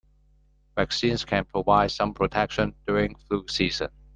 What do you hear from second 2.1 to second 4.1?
protection during flu season.